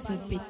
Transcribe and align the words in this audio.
massive 0.00 0.28
big 0.30 0.49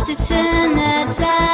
I'd 0.00 0.06
to 0.06 0.14
turn 0.14 0.76
the 0.76 1.14
tide. 1.14 1.49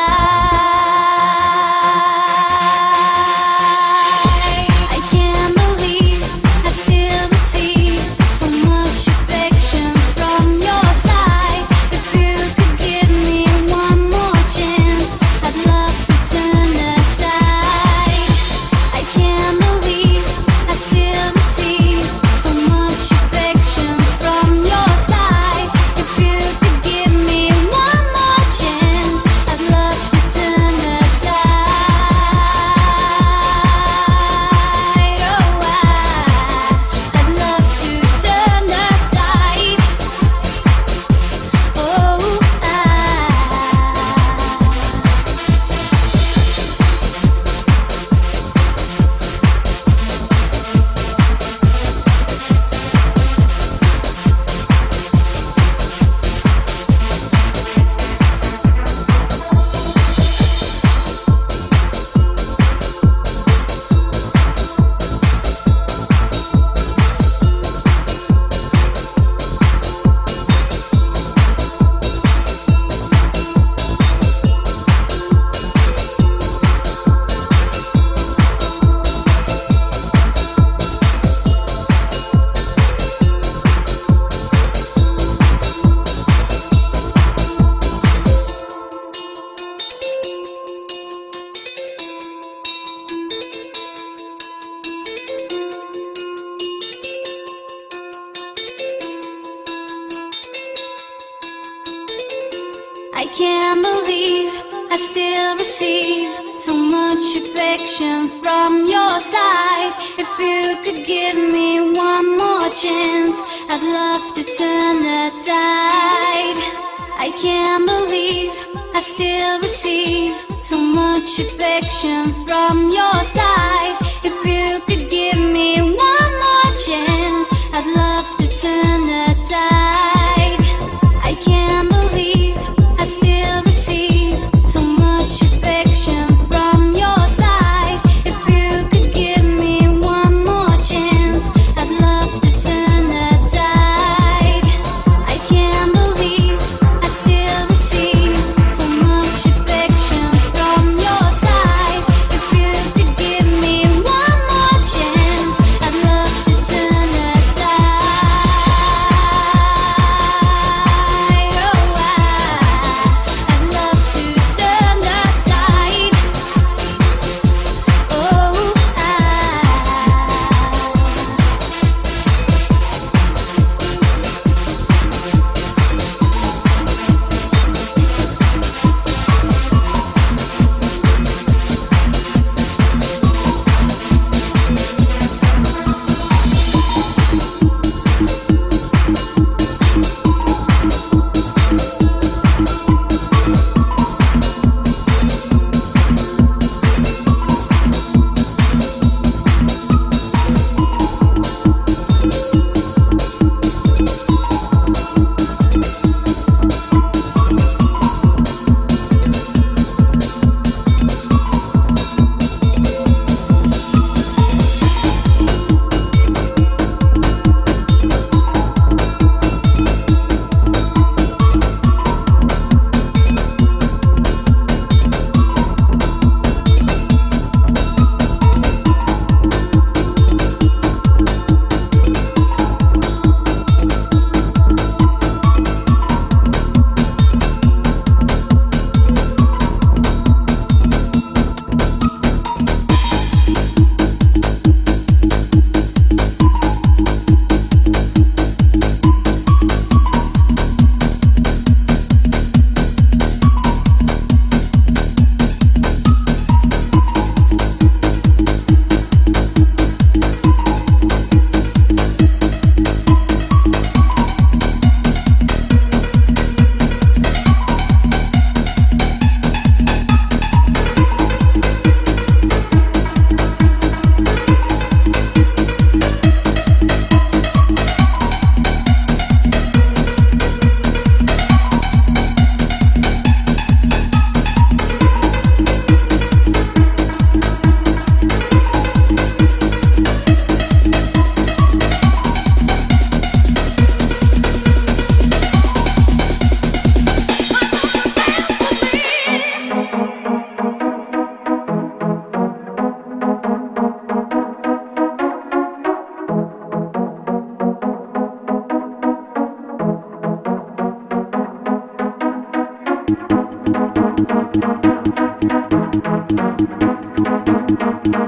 Thank 315.77 315.97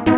you. 0.09 0.18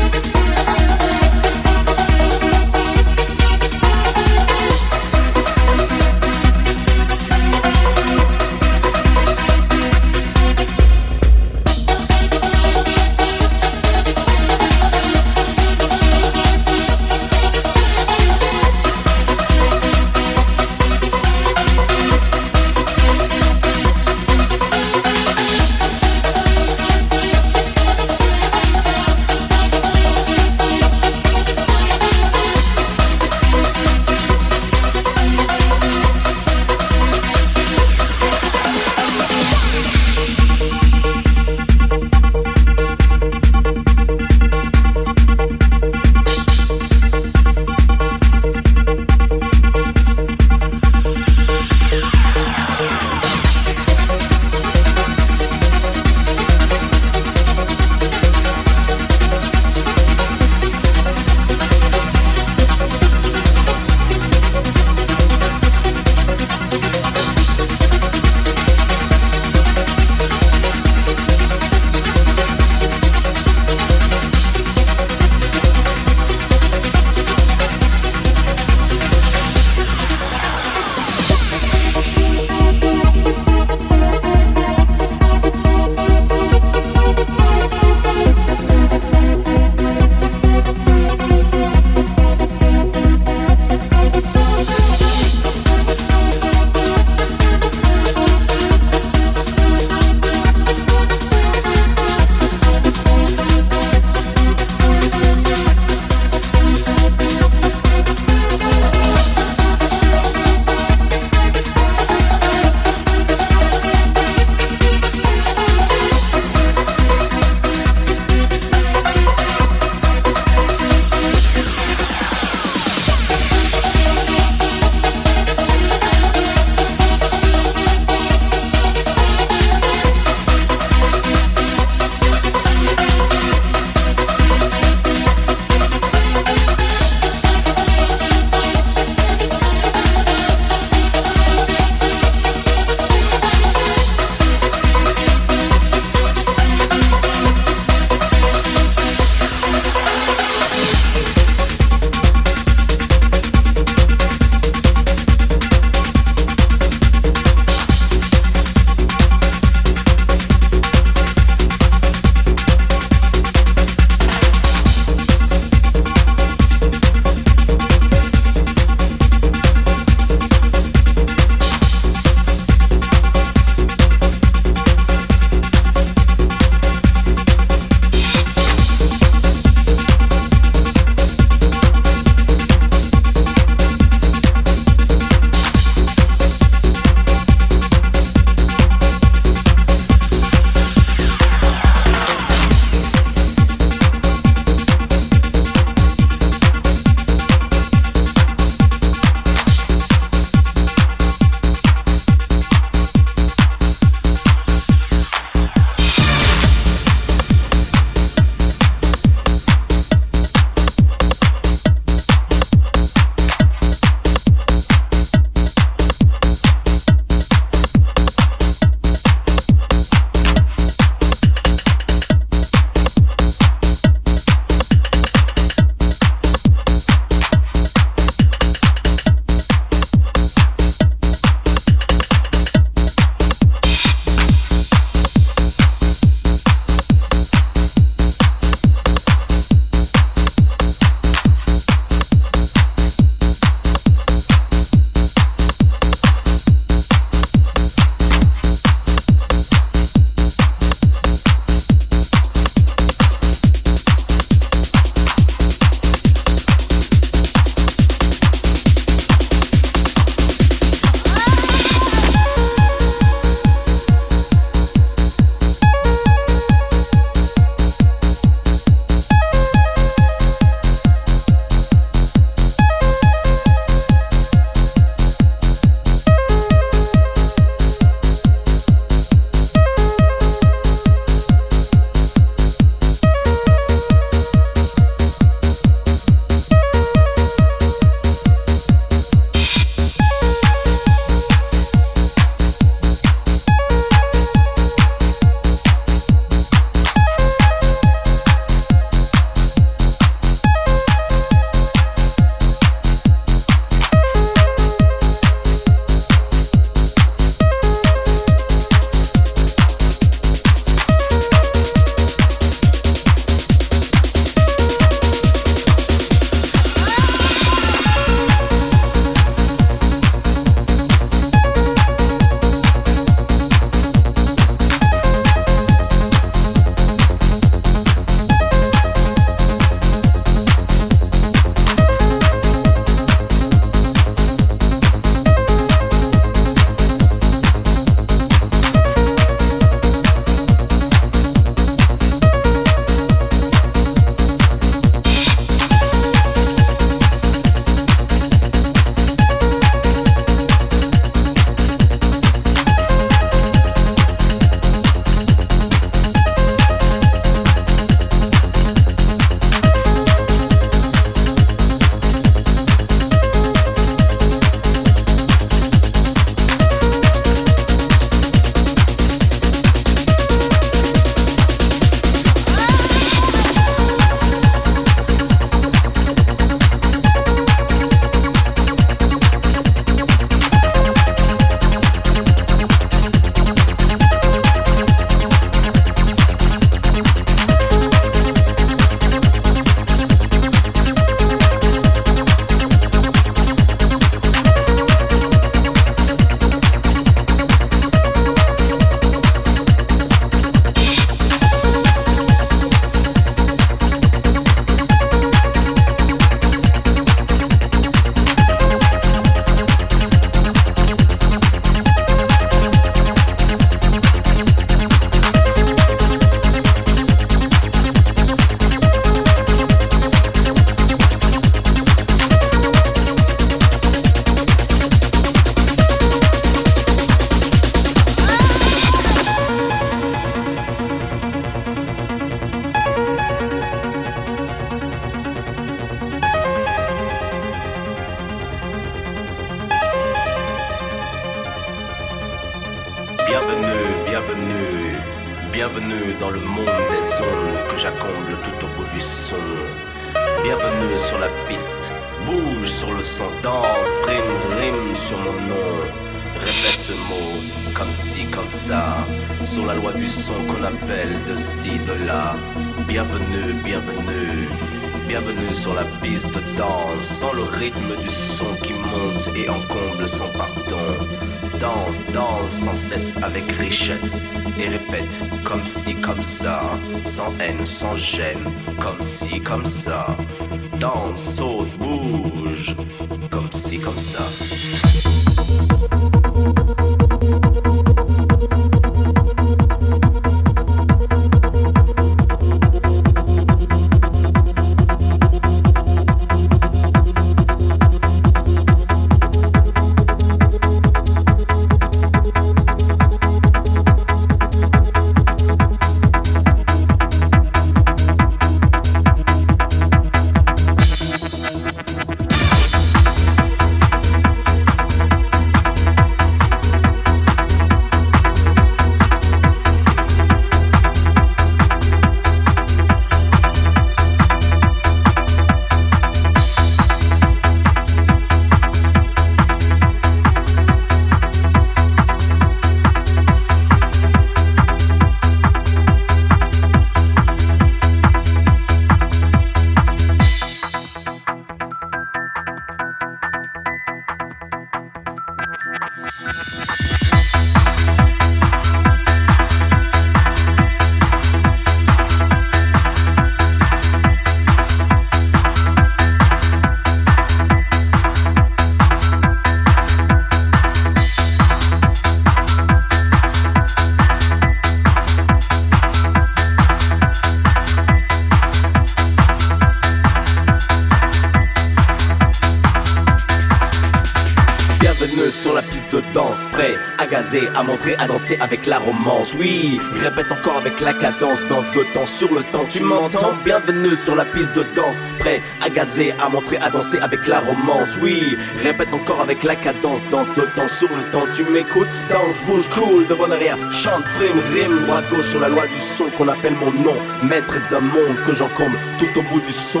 Montrer, 577.92 578.14
à 578.18 578.26
danser 578.26 578.56
avec 578.60 578.86
la 578.86 578.98
romance. 578.98 579.54
Oui, 579.58 579.98
répète 580.14 580.50
encore 580.50 580.76
avec 580.76 581.00
la 581.00 581.12
cadence, 581.12 581.60
danse 581.68 581.84
de 581.94 582.02
temps 582.14 582.26
sur 582.26 582.52
le 582.52 582.62
temps. 582.72 582.86
Tu 582.88 583.02
m'entends 583.02 583.52
Bienvenue 583.64 584.16
sur 584.16 584.34
la 584.34 584.44
piste 584.44 584.72
de 584.74 584.84
danse, 584.94 585.18
prêt 585.38 585.60
à 585.84 585.88
gazer, 585.90 586.34
à 586.40 586.48
montrer, 586.48 586.78
à 586.78 586.88
danser 586.90 587.18
avec 587.18 587.46
la 587.46 587.60
romance. 587.60 588.18
Oui, 588.22 588.56
répète 588.82 589.12
encore 589.12 589.40
avec 589.40 589.62
la 589.62 589.76
cadence, 589.76 590.20
danse 590.30 590.48
de 590.56 590.62
temps 590.74 590.88
sur 590.88 591.08
le 591.08 591.22
temps. 591.32 591.44
Tu 591.54 591.64
m'écoutes, 591.64 592.08
danse, 592.30 592.62
bouge, 592.66 592.88
cool, 592.88 593.26
de 593.26 593.34
bon 593.34 593.50
arrière, 593.52 593.78
chante, 593.92 594.24
frime, 594.36 594.60
rime, 594.72 595.06
droite, 595.06 595.24
gauche 595.30 595.50
sur 595.50 595.60
la 595.60 595.68
loi 595.68 595.86
du 595.86 596.00
son 596.00 596.28
qu'on 596.36 596.48
appelle 596.48 596.74
mon 596.74 596.92
nom. 596.92 597.16
Maître 597.42 597.76
d'un 597.90 598.00
monde 598.00 598.36
que 598.46 598.54
j'encombre 598.54 598.96
tout 599.18 599.38
au 599.38 599.42
bout 599.42 599.60
du 599.60 599.72
son. 599.72 600.00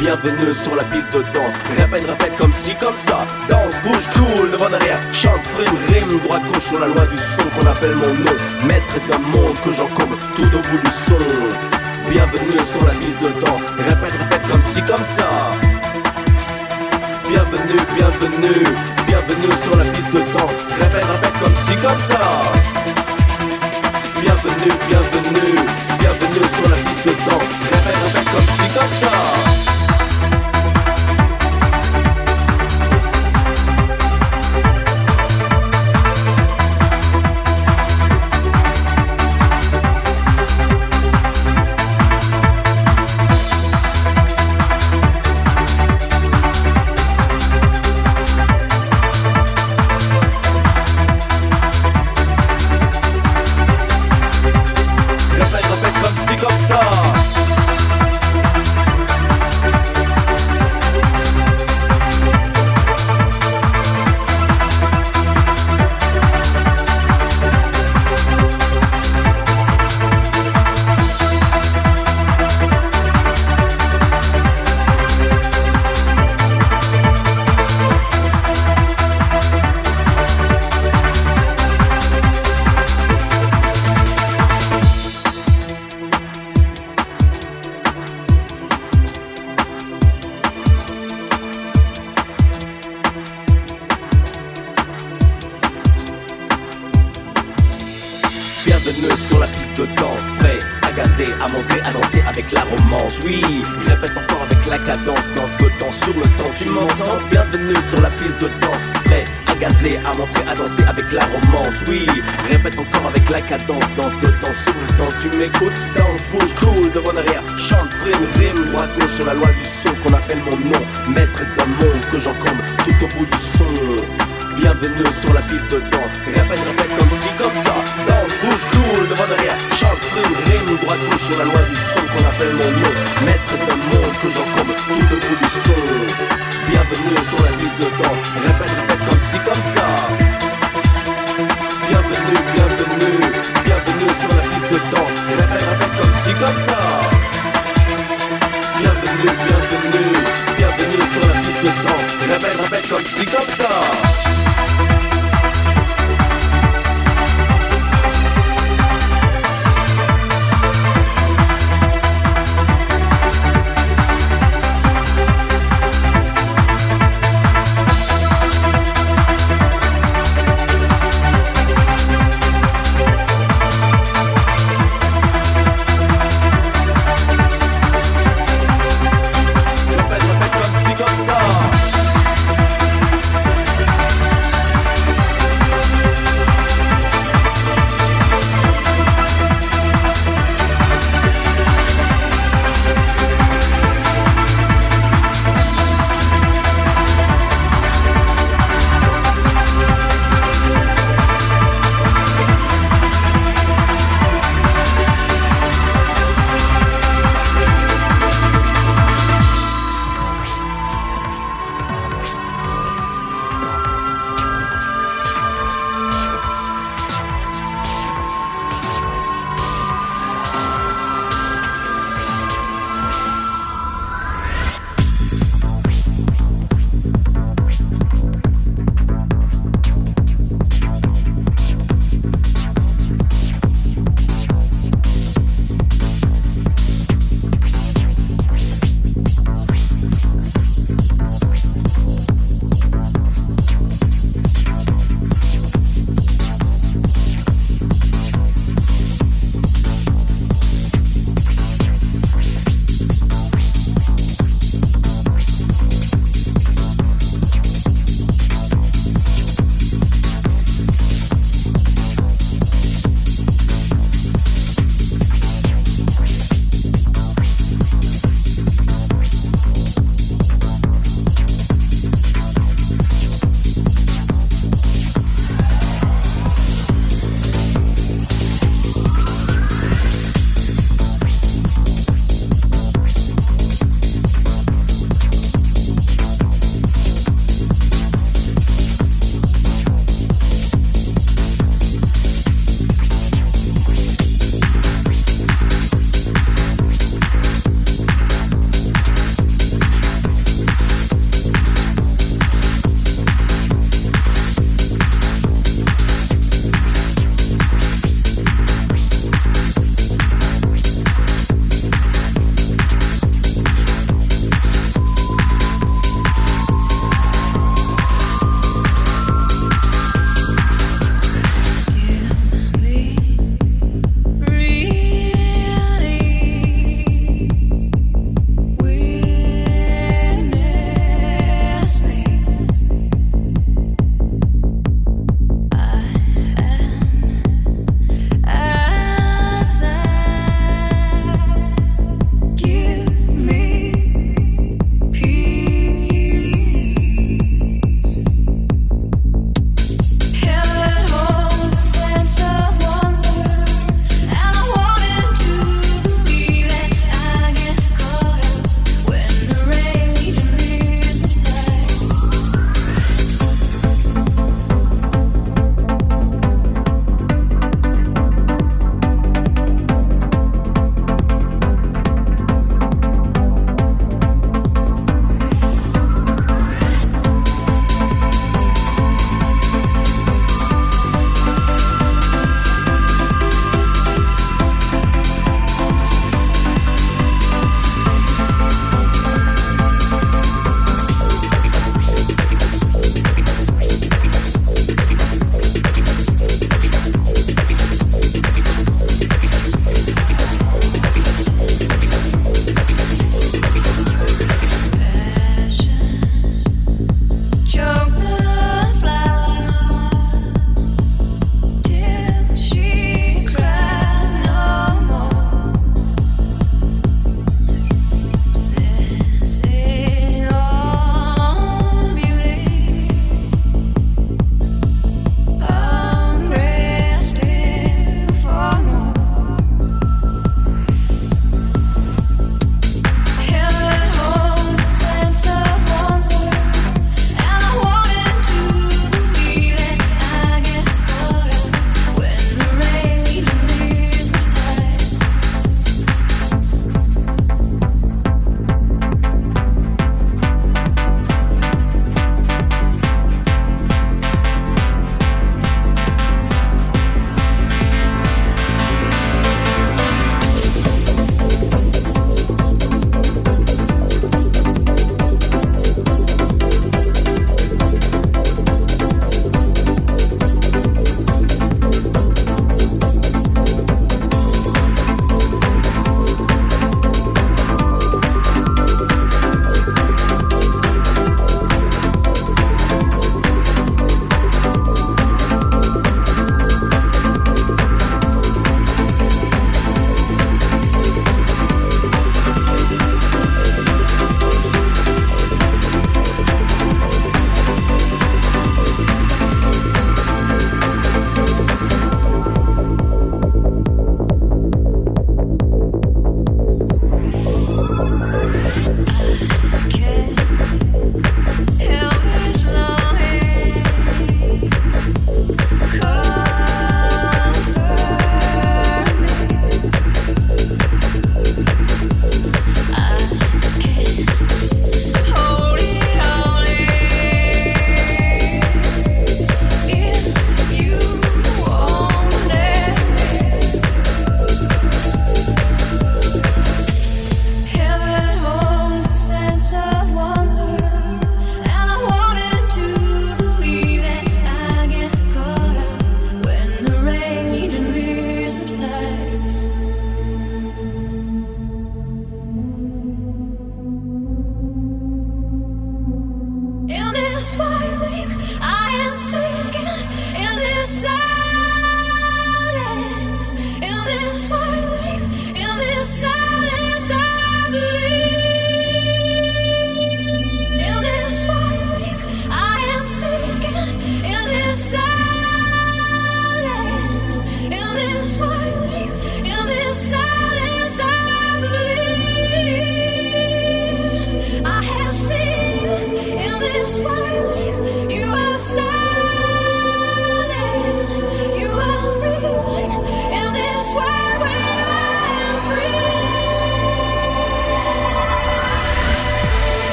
Bienvenue 0.00 0.54
sur 0.54 0.74
la 0.76 0.84
piste 0.84 1.12
de 1.12 1.20
danse. 1.34 1.52
Répète, 1.76 2.06
répète 2.08 2.34
comme 2.38 2.54
ci, 2.54 2.74
comme 2.76 2.96
ça. 2.96 3.26
Danse, 3.50 3.74
bouge, 3.84 4.08
cool, 4.14 4.50
devant 4.50 4.70
derrière. 4.70 4.98
Chante, 5.12 5.44
frime, 5.54 5.76
rime, 5.88 6.18
droite, 6.20 6.40
gauche 6.50 6.64
sur 6.64 6.80
la 6.80 6.86
loi 6.86 7.04
du 7.04 7.18
son 7.18 7.44
qu'on 7.50 7.66
appelle 7.66 7.94
mon 7.96 8.14
nom. 8.14 8.32
Maître 8.64 8.96
d'un 9.10 9.18
monde 9.18 9.60
que 9.62 9.70
j'encombre 9.70 10.16
tout 10.36 10.48
au 10.56 10.62
bout 10.62 10.78
du 10.82 10.90
son. 10.90 11.20
Bienvenue 12.08 12.62
sur 12.64 12.86
la 12.86 12.94
piste 12.94 13.20
de 13.20 13.28
danse. 13.44 13.60
Répète, 13.76 14.12
répète 14.12 14.50
comme 14.50 14.62
ci, 14.62 14.80
comme 14.84 15.04
ça. 15.04 15.28
Bienvenue, 17.28 17.80
bienvenue, 17.94 18.64
bienvenue 19.06 19.56
sur 19.62 19.76
la 19.76 19.84
piste 19.84 20.14
de 20.14 20.20
danse. 20.32 20.64
Répète, 20.80 21.04
répète 21.04 21.38
comme 21.42 21.54
ci, 21.54 21.76
comme 21.76 21.98
ça. 21.98 22.40
Bienvenue, 24.22 24.72
bienvenue, 24.88 25.58
bienvenue 25.98 26.48
sur 26.48 26.68
la 26.70 26.76
piste 26.88 27.04
de 27.04 27.12
danse. 27.28 27.50
Répète, 27.70 27.96
répète 28.02 28.32
comme 28.32 28.46
ci, 28.46 28.74
comme 28.74 28.94
ça. 28.98 29.79